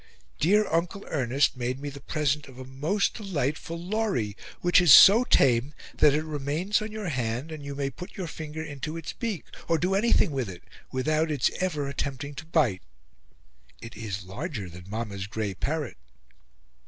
[0.39, 5.23] Dear Uncle Ernest made me the present of a most delightful Lory, which is so
[5.23, 9.13] tame that it remains on your hand and you may put your finger into its
[9.13, 12.81] beak, or do anything with it, without its ever attempting to bite.
[13.79, 15.97] It is larger than Mamma's grey parrot."